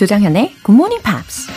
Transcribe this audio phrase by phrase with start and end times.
[0.00, 1.50] 조장현의 Good Morning Pops.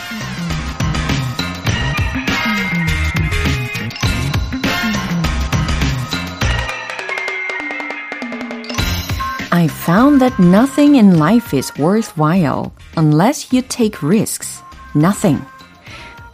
[9.49, 14.61] I found that nothing in life is worthwhile unless you take risks.
[14.93, 15.41] Nothing.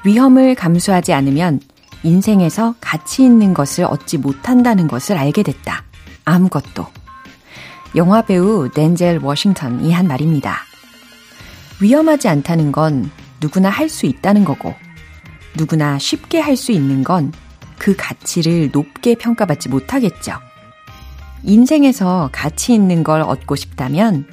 [0.03, 1.59] 위험을 감수하지 않으면
[2.01, 5.83] 인생에서 가치 있는 것을 얻지 못한다는 것을 알게 됐다.
[6.25, 6.87] 아무것도.
[7.95, 10.68] 영화 배우 덴젤 워싱턴이 한 말입니다.
[11.81, 13.09] 위험하지 않다는 건
[13.41, 14.73] 누구나 할 수 있다는 거고,
[15.57, 17.31] 누구나 쉽게 할 수 있는 건
[17.79, 20.33] 그 가치를 높게 평가받지 못하겠죠.
[21.43, 24.27] 인생에서 가치 있는 걸 얻고 싶다면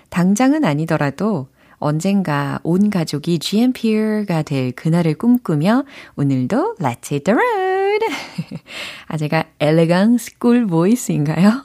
[0.09, 1.47] 당장은 아니더라도
[1.79, 5.83] 언젠가 온 가족이 GMPer가 될 그날을 꿈꾸며
[6.15, 8.05] 오늘도 Let's hit the road!
[9.07, 11.63] 아, 제가 elegance cool voice인가요?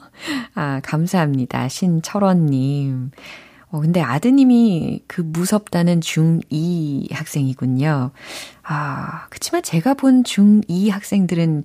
[0.55, 1.69] 아, 감사합니다.
[1.69, 3.11] 신철원님.
[3.71, 8.11] 어, 근데 아드님이 그 무섭다는 중2 학생이군요.
[8.63, 11.65] 아, 그치만 제가 본 중2 학생들은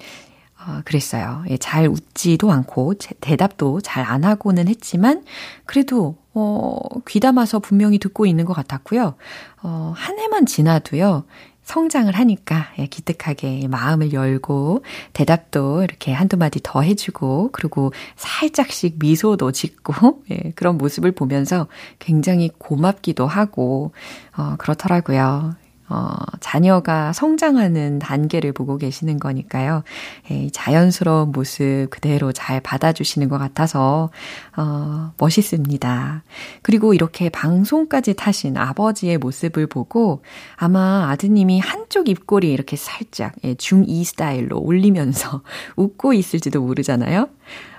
[0.59, 1.44] 어, 그랬어요.
[1.50, 5.24] 예, 잘 웃지도 않고 제, 대답도 잘 안 하고는 했지만
[5.66, 9.16] 그래도 어, 귀담아서 분명히 듣고 있는 것 같았고요.
[9.63, 11.25] 어, 한 해만 지나도요.
[11.67, 19.51] 성장을 하니까 예, 기특하게 마음을 열고 대답도 이렇게 한두 마디 더 해주고 그리고 살짝씩 미소도
[19.51, 21.67] 짓고 예, 그런 모습을 보면서
[22.00, 23.91] 굉장히 고맙기도 하고
[24.38, 25.56] 어, 그렇더라고요.
[25.90, 29.84] 어, 자녀가 성장하는 단계를 보고 계시는 거니까요.
[30.31, 34.09] 예, 자연스러운 모습 그대로 잘 받아주시는 것 같아서,
[34.58, 36.24] 어, 멋있습니다.
[36.62, 40.24] 그리고 이렇게 방송까지 타신 아버지의 모습을 보고
[40.56, 45.42] 아마 아드님이 한쪽 입꼬리 이렇게 살짝, 예, 중2 스타일로 올리면서
[45.78, 47.30] 웃고 있을지도 모르잖아요.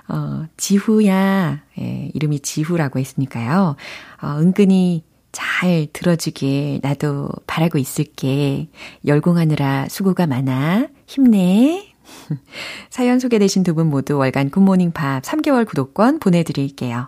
[0.07, 3.75] 어, 지후야, 예, 이름이 지후라고 했으니까요.
[4.23, 5.03] 어, 은근히
[5.39, 8.67] 잘 들어주길 나도 바라고 있을게.
[9.05, 10.87] 열공하느라 수고가 많아.
[11.07, 11.93] 힘내.
[12.89, 17.07] 사연 소개되신 두 분 모두 월간 굿모닝 팝 3개월 구독권 보내드릴게요.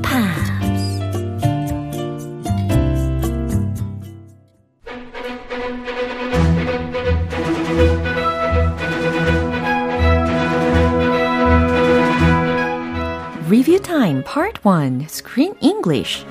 [14.11, 16.25] Time Part 1 Screen English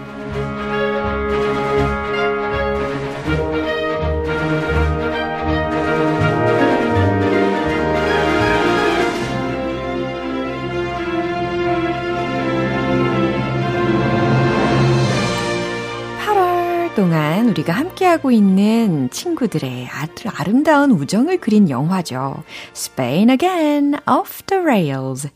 [18.11, 22.43] 함께하고 있는 친구들의 아주 아름다운 우정을 그린 영화죠.
[22.75, 25.29] Spain Again, Off the Rails.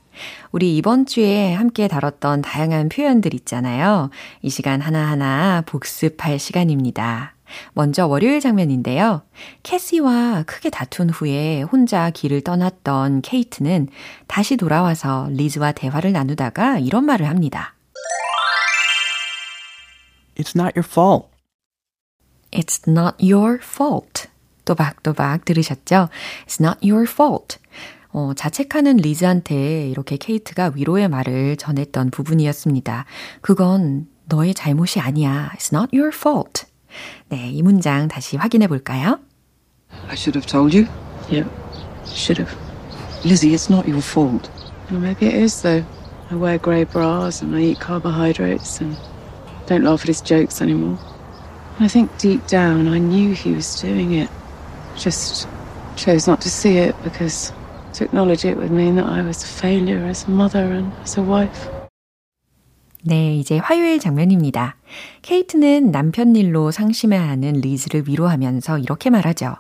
[0.53, 4.11] 우리 이번 주에 함께 다뤘던 다양한 표현들 있잖아요.
[4.43, 7.35] 이 시간 하나하나 복습할 시간입니다.
[7.73, 9.23] 먼저 월요일 장면인데요.
[9.63, 13.89] 캐시와 크게 다툰 후에 혼자 길을 떠났던 케이트는
[14.27, 17.75] 다시 돌아와서 리즈와 대화를 나누다가 이런 말을 합니다.
[20.37, 21.29] It's not your fault.
[22.51, 24.29] It's not your fault.
[24.65, 26.09] 또박또박 들으셨죠?
[26.47, 27.59] It's not your fault.
[28.14, 33.06] 어, 자책하는 리즈한테 이렇게 케이트가 위로의 말을 전했던 부분이었습니다.
[33.42, 35.52] 그건 너의 잘못이 아니야.
[35.56, 36.66] It's not your fault.
[37.30, 39.20] 네, 이 문장 다시 확인해 볼까요?
[40.08, 40.88] I should have told you.
[41.32, 41.50] Yeah,
[42.06, 42.56] should have.
[43.24, 44.50] Lizzie, it's not your fault.
[44.90, 45.84] Well, maybe it is, though.
[46.32, 48.96] I wear grey bras and I eat carbohydrates and
[49.66, 50.98] don't laugh at his jokes anymore.
[51.80, 54.30] I think deep down I knew he was doing it.
[54.96, 55.48] Just
[55.96, 57.52] chose not to see it because
[57.94, 61.20] to acknowledge it would mean that I was a failure as a mother and as
[61.20, 61.70] a wife.
[63.04, 64.76] 네, 이제 화요일 장면입니다.
[65.22, 69.56] 케이트는 남편 일로 상심해하는 리즈를 위로하면서 이렇게 말하죠.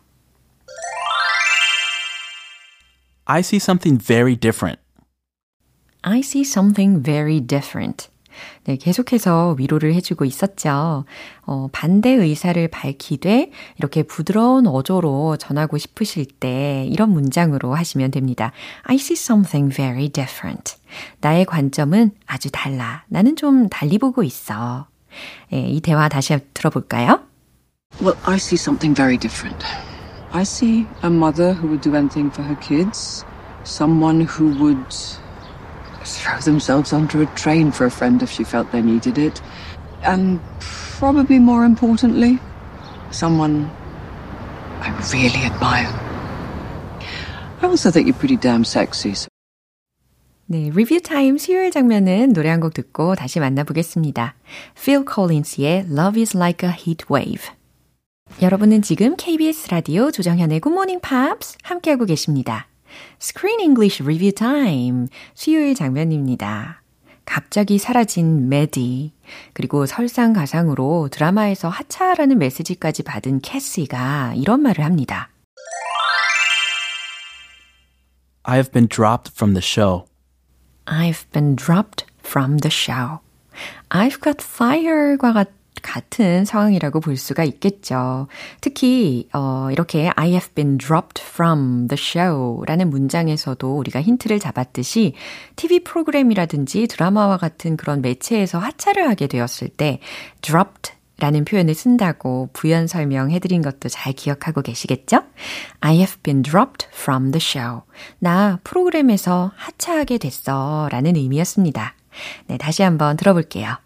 [3.25, 4.81] I see something very different.
[6.01, 8.09] I see something very different.
[8.64, 11.04] 네, 계속해서 위로를 해주고 있었죠.
[11.46, 18.52] 어, 반대 의사를 밝히되 이렇게 부드러운 어조로 전하고 싶으실 때 이런 문장으로 하시면 됩니다.
[18.84, 20.76] I see something very different.
[21.20, 23.04] 나의 관점은 아주 달라.
[23.08, 24.86] 나는 좀 달리 보고 있어.
[25.52, 27.20] 예, 이 대화 다시 들어볼까요?
[28.00, 29.64] Well, I see something very different.
[30.32, 33.24] I see a mother who would do anything for her kids,
[33.62, 34.90] someone who would
[36.04, 39.40] throw themselves onto a train for a friend if she felt they needed it,
[40.04, 40.40] and
[40.98, 42.38] probably more importantly,
[43.10, 43.70] someone
[44.80, 45.88] I really admire.
[47.62, 49.14] I also think you're pretty damn sexy.
[49.14, 49.28] So
[50.46, 54.34] 네, 리뷰 타임 수요일 장면은 노래 한 곡 듣고 다시 만나보겠습니다.
[54.76, 57.48] Phil Collins의 Love is like a heat wave.
[58.42, 62.66] 여러분은 지금 KBS 라디오 조정현의 Good Morning Pops 함께하고 계십니다.
[63.20, 66.82] Screen English Review Time 수요일 장면입니다.
[67.24, 69.12] 갑자기 사라진 메디,
[69.54, 75.30] 그리고 설상가상으로 드라마에서 하차하라는 메시지까지 받은 캐시가 이런 말을 합니다.
[78.42, 80.04] I have been dropped from the show.
[80.84, 83.20] I've been dropped from the show.
[83.88, 85.48] I've got fire과 같
[85.82, 88.28] 같은 상황이라고 볼 수가 있겠죠.
[88.60, 95.14] 특히 어, 이렇게 I have been dropped from the show라는 문장에서도 우리가 힌트를 잡았듯이
[95.56, 100.00] TV 프로그램이라든지 드라마와 같은 그런 매체에서 하차를 하게 되었을 때
[100.40, 105.22] dropped 라는 표현을 쓴다고 부연 설명해 드린 것도 잘 기억하고 계시겠죠?
[105.80, 107.82] I have been dropped from the show.
[108.18, 111.94] 나 프로그램에서 하차하게 됐어 라는 의미였습니다.
[112.48, 113.83] 네, 다시 한번 들어볼게요.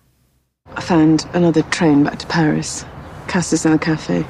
[0.76, 2.86] I found another train back to Paris.
[3.28, 4.26] Cass is in the cafe.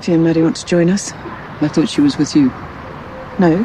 [0.00, 1.12] If you and Maddie want to join us.
[1.60, 2.52] I thought she was with you.
[3.38, 3.64] No.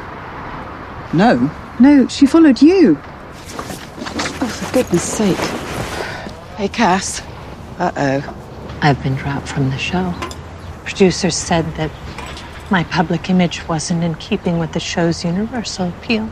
[1.14, 1.50] No?
[1.80, 2.98] No, she followed you.
[2.98, 5.38] Oh, for goodness sake.
[6.58, 7.22] Hey, Cass.
[7.80, 8.38] Uh-oh.
[8.82, 10.14] I've been dropped from the show.
[10.86, 11.92] Producers said that
[12.72, 16.30] my public image wasn't in keeping with the show's universal appeal.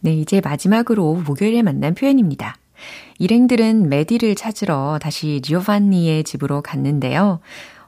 [0.00, 2.56] 네, 이제 마지막으로 목요일에 만난 표현입니다.
[3.19, 7.39] 일행들은 메디를 찾으러 다시 지오반니의 집으로 갔는데요.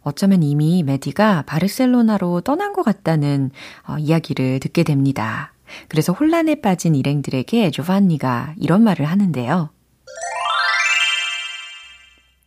[0.02, 3.52] 어쩌면 이미 메디가 바르셀로나로 떠난 것 같다는
[3.88, 5.54] 어, 이야기를 듣게 됩니다.
[5.88, 9.70] 그래서 혼란에 빠진 일행들에게 조반니가 이런 말을 하는데요.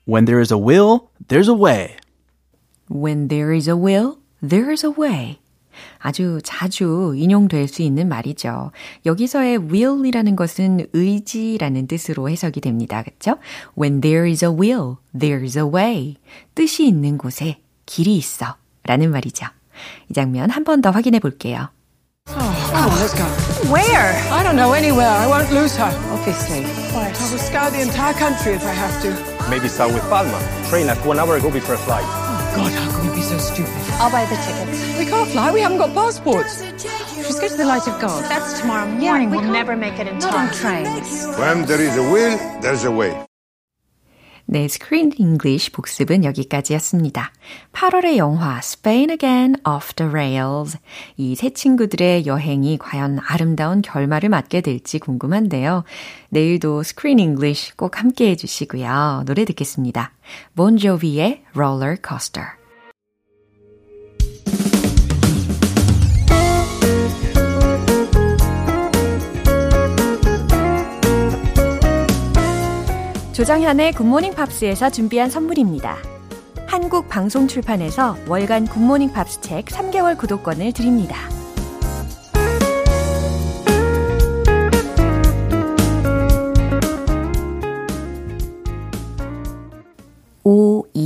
[0.09, 1.97] When there is a will, there's a way.
[2.91, 5.42] When there is a will, there is a way.
[5.99, 8.71] 아주 자주 인용될 수 있는 말이죠.
[9.07, 13.03] 여기서의 will이라는 것은 의지라는 뜻으로 해석이 됩니다.
[13.03, 13.39] 그렇죠?
[13.79, 16.17] When there is a will, there is a way.
[16.55, 18.57] 뜻이 있는 곳에 길이 있어.
[18.85, 19.47] 라는 말이죠.
[20.11, 21.69] 이 장면 한 번 더 확인해 볼게요.
[22.29, 23.25] Oh, let's go.
[23.73, 24.15] Where?
[24.33, 25.07] I don't know anywhere.
[25.09, 25.91] I won't lose her.
[26.13, 26.65] Obviously.
[26.95, 29.11] I will scour the entire country if I have to.
[29.51, 30.39] Maybe start with Palma.
[30.71, 32.07] Train left one hour ago before a flight.
[32.55, 33.73] God, how can we be so stupid?
[34.01, 34.99] I'll buy the tickets.
[34.99, 35.53] We can't fly.
[35.53, 36.61] We haven't got passports.
[37.17, 38.25] Just go to the Light of God.
[38.25, 39.31] That's tomorrow morning.
[39.31, 40.33] we'll never make it in time.
[40.33, 41.27] Not on trains.
[41.39, 43.27] When there is a will, there's a way.
[44.53, 47.33] 네, Screen English 복습은 여기까지였습니다.
[47.73, 50.77] 8월의 영화 Spain Again Off the Rails.
[51.17, 55.85] 이 세 친구들의 여행이 과연 아름다운 결말을 맞게 될지 궁금한데요.
[56.29, 59.23] 내일도 Screen English 꼭 함께 해주시고요.
[59.25, 60.13] 노래 듣겠습니다.
[60.55, 62.62] Jovi의 Roller Coaster.
[73.43, 75.97] 조정현의 굿모닝 팝스에서 준비한 선물입니다.
[76.69, 81.17] 한국 방송 출판에서 월간 굿모닝 팝스 책 3개월 구독권을 드립니다.
[90.45, 91.01] 오이칠공님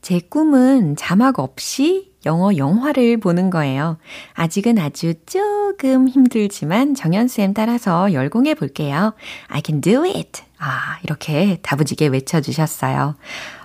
[0.00, 3.98] 제 꿈은 자막 없이 영어 영화를 보는 거예요.
[4.34, 9.14] 아직은 아주 조금 힘들지만 정연쌤 따라서 열공해 볼게요.
[9.48, 10.42] I can do it.
[10.58, 13.16] 아, 이렇게 다부지게 외쳐주셨어요.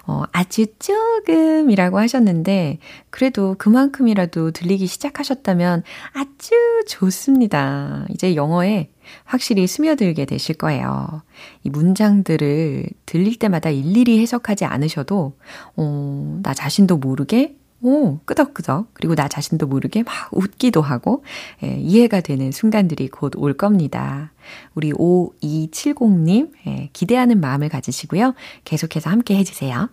[0.07, 2.79] 어, 아주 조금이라고 하셨는데,
[3.11, 6.55] 그래도 그만큼이라도 들리기 시작하셨다면 아주
[6.87, 8.05] 좋습니다.
[8.09, 8.89] 이제 영어에
[9.23, 11.21] 확실히 스며들게 되실 거예요.
[11.63, 15.37] 이 문장들을 들릴 때마다 일일이 해석하지 않으셔도,
[15.75, 18.89] 어, 나 자신도 모르게 오, 끄덕끄덕.
[18.93, 21.23] 그리고 나 자신도 모르게 막 웃기도 하고,
[21.63, 24.33] 예, 이해가 되는 순간들이 곧 올 겁니다.
[24.75, 28.33] 우리 5270님, 예, 기대하는 마음을 가지시고요.
[28.65, 29.89] 계속해서 함께 해주세요.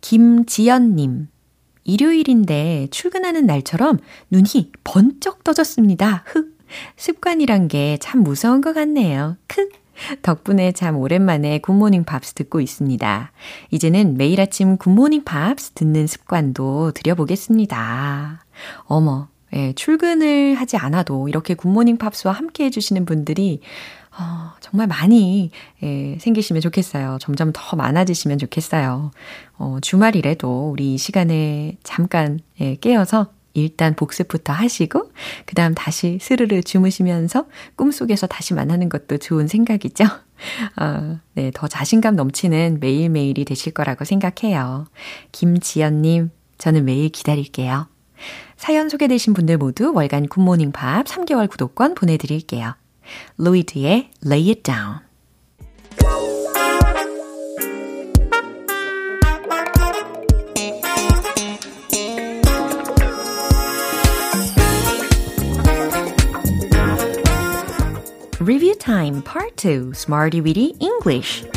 [0.00, 1.28] 김지연님,
[1.84, 3.98] 일요일인데 출근하는 날처럼
[4.30, 6.24] 눈이 번쩍 떠졌습니다.
[6.26, 6.58] 흑.
[6.96, 9.36] 습관이란 게 참 무서운 것 같네요.
[9.46, 9.68] 크.
[10.22, 13.32] 덕분에 참 오랜만에 굿모닝 팝스 듣고 있습니다.
[13.70, 18.44] 이제는 매일 아침 굿모닝 팝스 듣는 습관도 들여보겠습니다.
[18.84, 23.60] 어머, 예, 출근을 하지 않아도 이렇게 굿모닝 팝스와 함께 해주시는 분들이
[24.18, 25.50] 어, 정말 많이
[25.82, 27.18] 예, 생기시면 좋겠어요.
[27.20, 29.10] 점점 더 많아지시면 좋겠어요.
[29.58, 35.10] 어, 주말이라도 우리 이 시간에 잠깐 예, 깨어서 일단 복습부터 하시고,
[35.46, 37.46] 그 다음 다시 스르르 주무시면서
[37.76, 40.04] 꿈속에서 다시 만나는 것도 좋은 생각이죠.
[40.80, 44.86] 어, 네, 더 자신감 넘치는 매일매일이 되실 거라고 생각해요.
[45.32, 47.88] 김지연님, 저는 매일 기다릴게요.
[48.56, 52.74] 사연 소개되신 분들 모두 월간 굿모닝 팝 3개월 구독권 보내드릴게요.
[53.36, 55.00] 로이드의 Lay It Down.
[68.46, 71.48] Review Time Part 2 Smarty Weedy English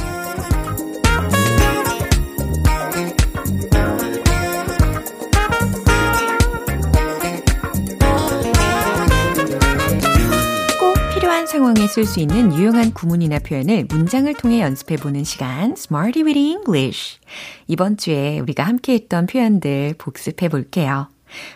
[10.80, 16.24] 꼭 필요한 상황에 쓸 수 있는 유용한 구문이나 표현을 문장을 통해 연습해 보는 시간 Smarty
[16.24, 17.20] Weedy English
[17.68, 21.10] 이번 주에 우리가 함께 했던 표현들 복습해 볼게요.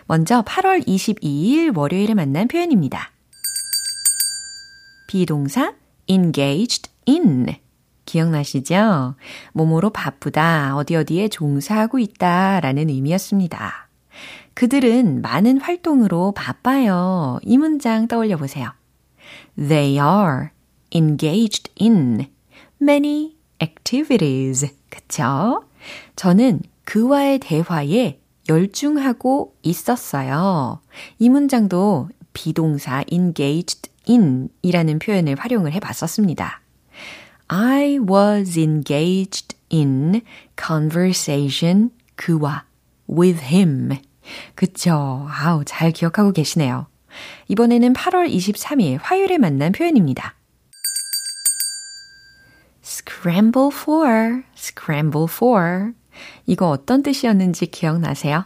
[0.04, 3.11] 먼저 8월 22일 월요일에 만난 표현입니다.
[5.12, 5.74] 비동사
[6.06, 7.56] engaged in.
[8.06, 9.14] 기억나시죠?
[9.52, 13.90] 몸으로 바쁘다, 어디 어디에 종사하고 있다 라는 의미였습니다.
[14.54, 17.38] 그들은 많은 활동으로 바빠요.
[17.42, 18.72] 이 문장 떠올려 보세요.
[19.58, 20.48] They are
[20.92, 22.28] engaged in
[22.80, 24.74] many activities.
[24.88, 25.62] 그쵸?
[26.16, 30.80] 저는 그와의 대화에 열중하고 있었어요.
[31.18, 36.60] 이 문장도 비동사 engaged in 이라는 표현을 활용을 해 봤었습니다.
[37.48, 40.22] I was engaged in
[40.56, 42.64] conversation 그와
[43.08, 43.98] with him.
[44.54, 45.26] 그쵸.
[45.30, 46.86] 아우, 잘 기억하고 계시네요.
[47.48, 50.34] 이번에는 8월 23일 화요일에 만난 표현입니다.
[52.82, 55.92] scramble for, scramble for.
[56.46, 58.44] 이거 어떤 뜻이었는지 기억나세요?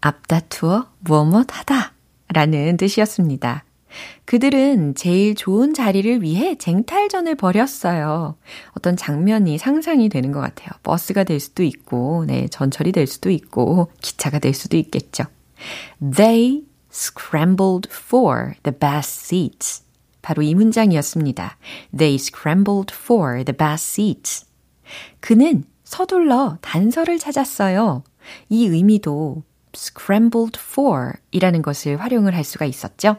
[0.00, 1.92] 앞다투어 무엇무엇 하다
[2.28, 3.64] 라는 뜻이었습니다.
[4.24, 8.36] 그들은 제일 좋은 자리를 위해 쟁탈전을 벌였어요.
[8.72, 10.70] 어떤 장면이 상상이 되는 것 같아요.
[10.82, 15.24] 버스가 될 수도 있고, 네, 전철이 될 수도 있고, 기차가 될 수도 있겠죠.
[16.00, 19.82] They scrambled for the best seats.
[20.22, 21.56] 바로 이 문장이었습니다.
[21.96, 24.46] They scrambled for the best seats.
[25.20, 28.04] 그는 서둘러 단서를 찾았어요.
[28.50, 29.42] 이 의미도
[29.74, 33.16] scrambled for 이라는 것을 활용을 할 수가 있었죠.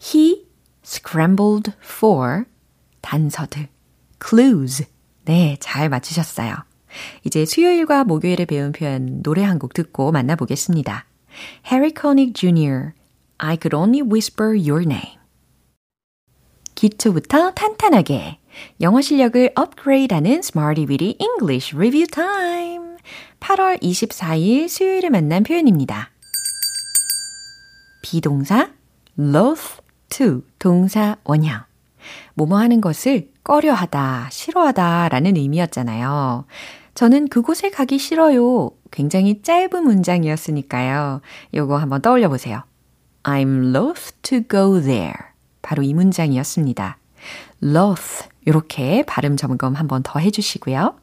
[0.00, 0.46] He
[0.84, 2.44] scrambled for
[3.00, 3.68] 단서들,
[4.24, 4.84] clues.
[5.24, 6.54] 네, 잘 맞추셨어요.
[7.24, 11.04] 이제 수요일과 목요일에 배운 표현 노래 한 곡 듣고 만나보겠습니다.
[11.70, 12.92] Harry Connick Jr.
[13.38, 15.18] I could only whisper your name.
[16.74, 18.38] 기초부터 탄탄하게
[18.80, 22.96] 영어 실력을 업그레이드하는 Smarty Weedy English Review Time.
[23.40, 26.10] 8월 24일 수요일에 만난 표현입니다.
[28.02, 28.70] 비동사
[29.18, 31.62] loath to 동사 원형.
[32.34, 36.44] 뭐뭐 하는 것을 꺼려하다, 싫어하다 라는 의미였잖아요.
[36.94, 38.70] 저는 그곳에 가기 싫어요.
[38.90, 41.20] 굉장히 짧은 문장이었으니까요.
[41.54, 42.62] 요거 한번 떠올려 보세요.
[43.22, 45.14] I'm loath to go there.
[45.62, 46.98] 바로 이 문장이었습니다.
[47.62, 50.96] loath 이렇게 발음 점검 한번 더 해주시고요.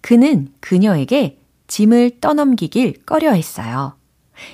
[0.00, 3.94] 그는 그녀에게 짐을 떠넘기길 꺼려 했어요.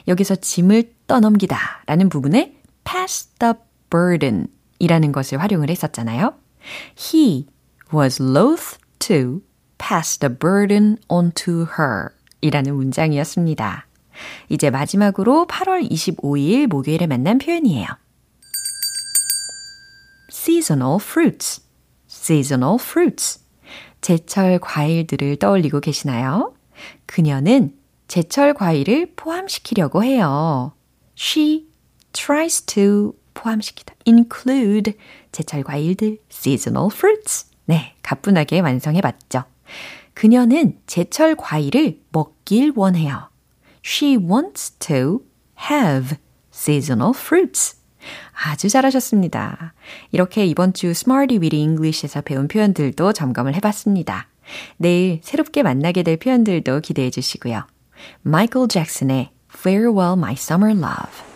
[0.08, 2.53] 여기서 짐을 떠넘기다 라는 부분에
[2.85, 3.55] pass the
[3.91, 4.49] burden
[4.79, 6.35] 이라는 것을 활용을 했었잖아요.
[6.99, 7.47] He
[7.93, 9.43] was loath to
[9.79, 12.09] pass the burden on to her
[12.41, 13.87] 이라는 문장이었습니다.
[14.49, 17.87] 이제 마지막으로 8월 25일 목요일에 만난 표현이에요.
[20.31, 21.62] seasonal fruits,
[22.09, 23.41] seasonal fruits.
[24.00, 26.55] 제철 과일들을 떠올리고 계시나요?
[27.07, 27.75] 그녀는
[28.09, 30.75] 제철 과일을 포함시키려고 해요.
[31.19, 31.67] She
[32.14, 33.94] tries to 포함시키다.
[34.06, 34.94] include
[35.33, 37.47] 제철 과일들, seasonal fruits.
[37.66, 39.44] 네, 가뿐하게 완성해 봤죠.
[40.14, 43.28] 그녀는 제철 과일을 먹길 원해요.
[43.85, 45.21] She wants to
[45.71, 46.16] have
[46.52, 47.76] seasonal fruits.
[48.33, 49.75] 아주 잘하셨습니다.
[50.12, 54.28] 이렇게 이번 주 Smarty Weedy English에서 배운 표현들도 점검을 해봤습니다.
[54.76, 57.66] 내일 새롭게 만나게 될 표현들도 기대해 주시고요.
[58.23, 61.34] 마이클 잭슨의 Farewell My Summer Love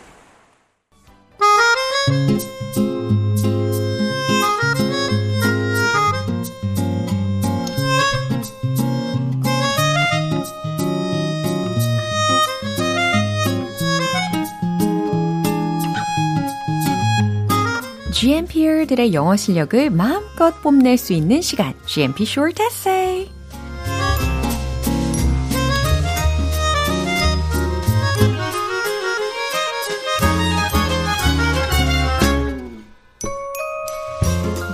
[18.18, 23.38] GMPR들의 영어 실력을 마음껏 뽐낼 수 있는 시간, GMP Short Essay.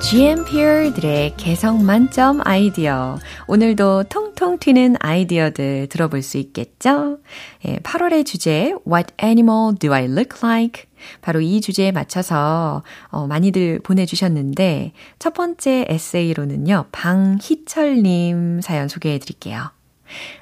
[0.05, 3.19] GMPR들의 개성 만점 아이디어.
[3.49, 7.21] 오늘도 통통 튀는 아이디어들 들어볼 수 있겠죠?
[7.65, 10.85] 예, 8월의 주제, What animal do I look like?
[11.23, 19.71] 바로 이 주제에 맞춰서 어, 많이들 보내주셨는데, 첫 번째 에세이로는요, 방희철님 사연 소개해 드릴게요.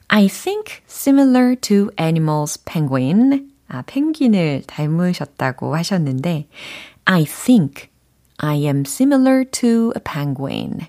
[0.09, 3.49] I think similar to animals penguin.
[3.69, 6.49] 아, 펭귄을 닮으셨다고 하셨는데,
[7.05, 7.92] I think
[8.45, 10.81] I am similar to a penguin.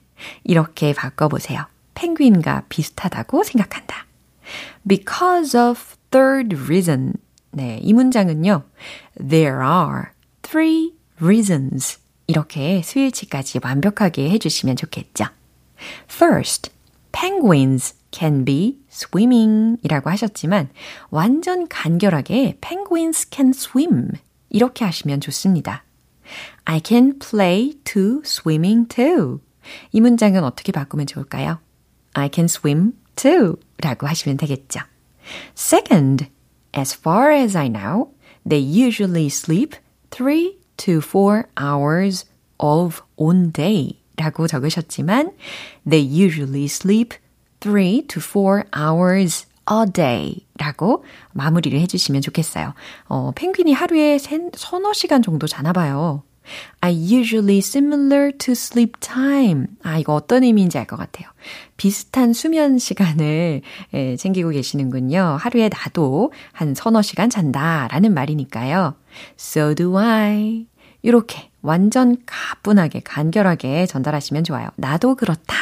[0.43, 1.67] 이렇게 바꿔보세요.
[1.93, 4.07] 펭귄과 비슷하다고 생각한다.
[4.87, 7.13] Because of third reason.
[7.51, 8.63] 네, 이 문장은요.
[9.19, 10.05] There are
[10.41, 11.99] three reasons.
[12.25, 15.25] 이렇게 스위치까지 완벽하게 해주시면 좋겠죠.
[16.11, 16.71] First,
[17.11, 20.69] penguins can be swimming 이라고 하셨지만
[21.11, 24.09] 완전 간결하게 penguins can swim
[24.49, 25.83] 이렇게 하시면 좋습니다.
[26.64, 29.40] I can play to swimming too.
[29.92, 31.61] 이 문장은 어떻게 바꾸면 좋을까요?
[32.14, 34.80] I can swim too 라고 하시면 되겠죠.
[35.54, 36.28] Second,
[36.74, 38.12] as far as I know,
[38.48, 39.76] they usually sleep
[40.11, 42.24] 3 to 4 hours
[42.58, 45.32] of on day 라고 적으셨지만
[45.88, 47.14] they usually sleep
[47.61, 52.73] 3 to 4 hours a day 라고 마무리를 해주시면 좋겠어요.
[53.08, 54.17] 어, 펭귄이 하루에
[54.56, 56.23] 서너 시간 정도 자나 봐요.
[56.82, 59.67] I usually similar to sleep time.
[59.82, 61.30] 아, 이거 어떤 의미인지 알 것 같아요.
[61.78, 63.62] 비슷한 수면 시간을
[63.93, 65.38] 예, 챙기고 계시는군요.
[65.39, 68.95] 하루에 나도 한 서너 시간 잔다 라는 말이니까요.
[69.39, 70.65] So do I.
[71.02, 74.67] 이렇게 완전 가뿐하게 간결하게 전달하시면 좋아요.
[74.76, 75.56] 나도 그렇다.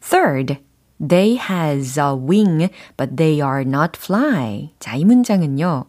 [0.00, 0.56] Third,
[1.00, 4.74] They has a wing, but they are not fly.
[4.78, 5.86] 자, 이 문장은요.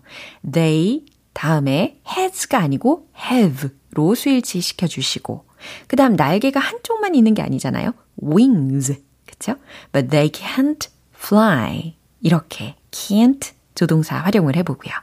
[0.49, 5.45] They 다음에 has가 아니고 have로 수일치 시켜주시고
[5.87, 7.93] 그 다음 날개가 한쪽만 있는 게 아니잖아요.
[8.21, 9.01] wings.
[9.25, 9.55] 그쵸?
[9.91, 11.95] But they can't fly.
[12.21, 14.93] 이렇게 can't 조동사 활용을 해보고요.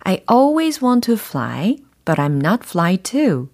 [0.00, 3.48] I always want to fly, but I'm not fly too.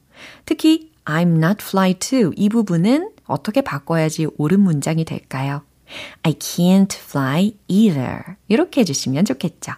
[0.44, 5.62] 특히 I'm not fly too 이 부분은 어떻게 바꿔야지 옳은 문장이 될까요?
[6.22, 8.36] I can't fly either.
[8.48, 9.72] 이렇게 해주시면 좋겠죠.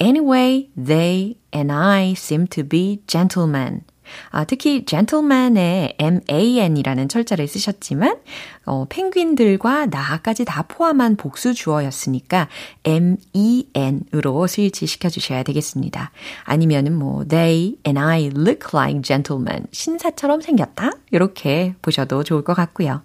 [0.00, 3.82] Anyway, they and I seem to be gentlemen.
[4.30, 8.18] 아, 특히 gentleman에 man이라는 철자를 쓰셨지만
[8.64, 12.48] 어, 펭귄들과 나까지 다 포함한 복수 주어였으니까
[12.84, 16.10] men으로 스위치 시켜주셔야 되겠습니다.
[16.44, 23.02] 아니면은 뭐 they and I look like gentlemen 신사처럼 생겼다 이렇게 보셔도 좋을 것 같고요.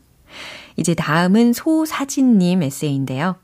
[0.77, 3.35] 이제 다음은 소사진님 에세이인데요.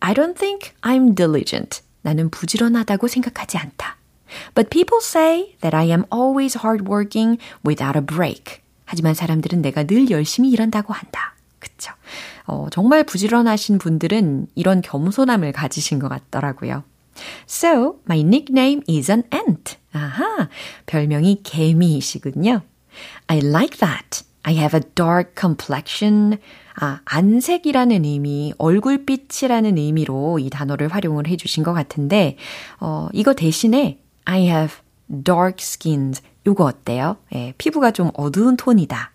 [0.00, 1.82] I don't think I'm diligent.
[2.02, 3.96] 나는 부지런하다고 생각하지 않다.
[4.54, 8.60] But people say that I am always hardworking without a break.
[8.84, 11.34] 하지만 사람들은 내가 늘 열심히 일한다고 한다.
[11.58, 11.92] 그쵸?
[12.46, 16.84] 어, 정말 부지런하신 분들은 이런 겸손함을 가지신 것 같더라고요.
[17.46, 19.76] So, my nickname is an ant.
[19.92, 20.48] 아하,
[20.86, 22.62] 별명이 개미이시군요.
[23.26, 24.24] I like that.
[24.48, 26.38] I have a dark complexion.
[26.80, 32.38] 아, 안색이라는 의미, 얼굴빛이라는 의미로 이 단어를 활용을 해 주신 것 같은데,
[32.80, 34.76] 어, 이거 대신에 I have
[35.22, 36.22] dark skins.
[36.46, 37.18] 요거 어때요?
[37.34, 39.12] 예, 피부가 좀 어두운 톤이다.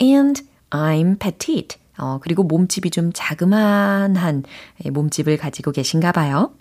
[0.00, 1.80] And I'm petite.
[1.98, 4.44] 어, 그리고 몸집이 좀 자그마한
[4.92, 6.52] 몸집을 가지고 계신가 봐요.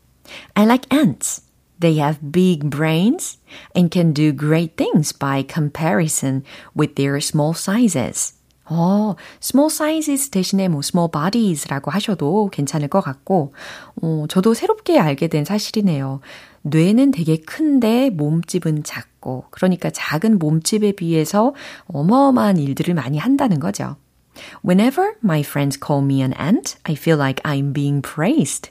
[0.56, 1.44] I like ants.
[1.81, 3.39] They have big brains
[3.75, 6.43] and can do great things by comparison
[6.77, 8.35] with their small sizes.
[8.67, 13.53] 어, small sizes 대신에 뭐 small bodies라고 하셔도 괜찮을 것 같고,
[14.01, 16.21] 어, 저도 새롭게 알게 된 사실이네요.
[16.63, 21.55] 뇌는 되게 큰데 몸집은 작고, 그러니까 작은 몸집에 비해서
[21.89, 23.97] 어마어마한 일들을 많이 한다는 거죠.
[24.65, 28.71] Whenever my friends call me an ant, I feel like I'm being praised.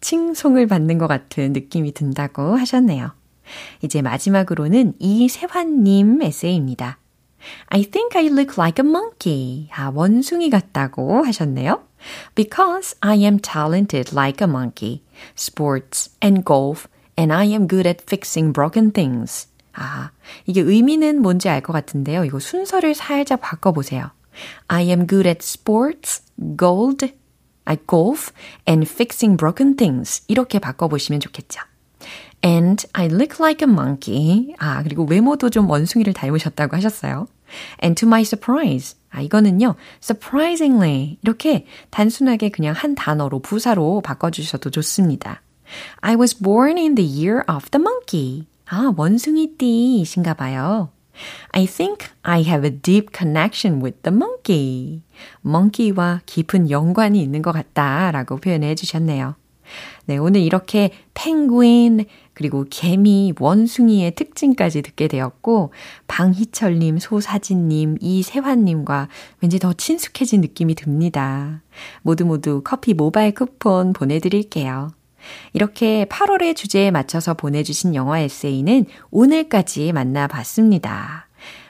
[0.00, 3.12] 칭송을 받는 것 같은 느낌이 든다고 하셨네요.
[3.82, 6.98] 이제 마지막으로는 이세환님 에세이입니다.
[7.68, 9.68] I think I look like a monkey.
[9.72, 11.82] 아, 원숭이 같다고 하셨네요.
[12.34, 15.02] Because I am talented like a monkey.
[15.36, 19.48] Sports and golf and I am good at fixing broken things.
[19.74, 20.10] 아,
[20.46, 22.24] 이게 의미는 뭔지 알 것 같은데요.
[22.24, 24.10] 이거 순서를 살짝 바꿔보세요.
[24.68, 26.22] I am good at sports,
[26.58, 27.12] gold,
[27.66, 28.32] at golf,
[28.68, 30.22] and fixing broken things.
[30.28, 31.60] 이렇게 바꿔보시면 좋겠죠.
[32.44, 34.54] And I look like a monkey.
[34.58, 37.26] 아, 그리고 외모도 좀 원숭이를 닮으셨다고 하셨어요.
[37.82, 38.96] And to my surprise.
[39.10, 41.18] 아, 이거는요, surprisingly.
[41.22, 45.42] 이렇게 단순하게 그냥 한 단어로, 부사로 바꿔주셔도 좋습니다.
[46.00, 48.46] I was born in the year of the monkey.
[48.66, 50.90] 아, 원숭이띠이신가 봐요.
[51.52, 55.02] I think I have a deep connection with the monkey.
[55.44, 59.34] monkey와 깊은 연관이 있는 것 같다 라고 표현해 주셨네요.
[60.06, 65.72] 네, 오늘 이렇게 펭귄, 그리고 개미, 원숭이의 특징까지 듣게 되었고,
[66.06, 69.08] 방희철님, 소사진님, 이세환님과
[69.40, 71.62] 왠지 더 친숙해진 느낌이 듭니다.
[72.02, 74.90] 모두 모두 커피 모바일 쿠폰 보내드릴게요.
[75.52, 81.26] 이렇게 8월의 주제에 맞춰서 보내주신 영화 에세이는 오늘까지 만나봤습니다.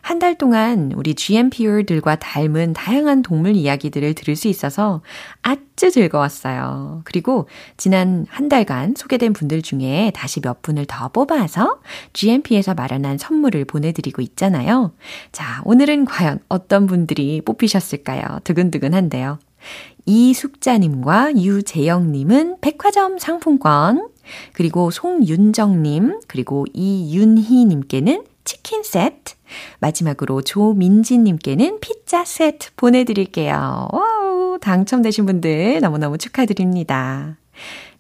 [0.07, 5.03] 한 달 동안 우리 GMPR들과 닮은 다양한 동물 이야기들을 들을 수 있어서
[5.43, 7.03] 아주 즐거웠어요.
[7.05, 11.81] 그리고 지난 한 달간 소개된 분들 중에 다시 몇 분을 더 뽑아서
[12.13, 14.93] GMP에서 마련한 선물을 보내드리고 있잖아요.
[15.33, 18.41] 자, 오늘은 과연 어떤 분들이 뽑히셨을까요?
[18.45, 19.39] 두근두근한데요.
[20.07, 24.09] 이숙자님과 유재영님은 백화점 상품권,
[24.53, 29.35] 그리고 송윤정님, 그리고 이윤희님께는 치킨 세트,
[29.81, 33.89] 마지막으로 조민지님께는 피자 세트 보내드릴게요.
[33.93, 37.37] 와우, 당첨되신 분들 너무너무 축하드립니다.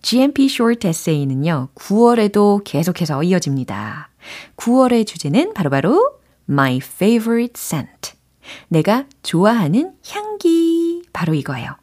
[0.02, 4.10] GMP Short Essay는요, 9월에도 계속해서 이어집니다.
[4.56, 6.16] 9월의 주제는 바로바로 바로
[6.48, 8.15] My Favorite Scent.
[8.68, 11.02] 내가 좋아하는 향기.
[11.12, 11.76] 바로 이거예요.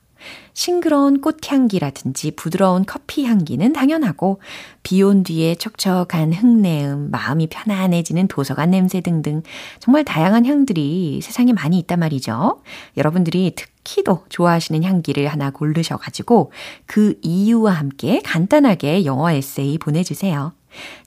[0.54, 4.39] 싱그러운 꽃향기라든지 부드러운 커피 향기는 당연하고
[4.84, 9.41] 비 온 뒤에 촉촉한 흙내음, 마음이 편안해지는 도서관 냄새 등등
[9.80, 12.62] 정말 다양한 향들이 세상에 많이 있단 말이죠.
[12.95, 16.52] 여러분들이 특히도 좋아하시는 향기를 하나 고르셔가지고
[16.86, 20.54] 그 이유와 함께 간단하게 영어 에세이 보내주세요.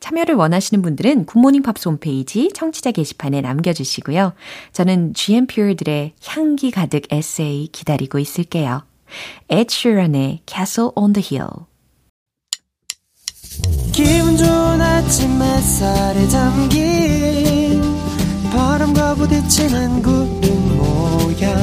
[0.00, 4.32] 참여를 원하시는 분들은 굿모닝 팝스 홈페이지 청취자 게시판에 남겨주시고요.
[4.72, 8.84] 저는 GMPer들의 향기 가득 에세이 기다리고 있을게요.
[9.48, 11.66] Ed Sheeran의 Castle on the Hill.
[13.92, 17.80] 기분 좋은 아침 햇살에 담긴
[18.50, 21.56] 바람과 부딪히는 구름 모양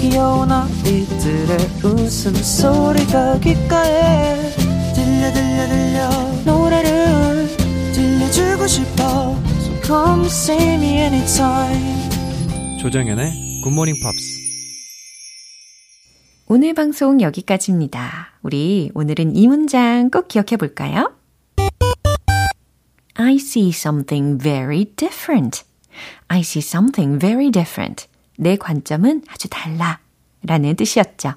[0.00, 4.50] 귀여운 아이들의 웃음소리가 귓가에
[4.94, 6.10] 들려 들려 들려
[6.44, 6.95] 노래를
[8.66, 12.08] 들려주고 싶어 So come see me anytime
[12.80, 14.36] 조정연의 굿모닝 팝스
[16.48, 18.38] 오늘 방송 여기까지입니다.
[18.42, 21.12] 우리 오늘은 이 문장 꼭 기억해 볼까요?
[23.14, 25.64] I see something very different.
[26.28, 28.06] I see something very different.
[28.38, 29.98] 내 관점은 아주 달라.
[30.42, 31.34] 라는 뜻이었죠.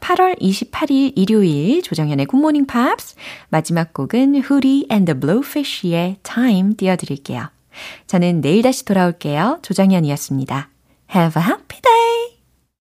[0.00, 3.16] 8월 28일 일요일 조정현의 굿모닝 팝스
[3.48, 7.48] 마지막 곡은 후리 and the Blowfish의 Time 띄워드릴게요.
[8.06, 9.60] 저는 내일 다시 돌아올게요.
[9.62, 10.68] 조정현이었습니다.
[11.14, 12.19] Have a happy day!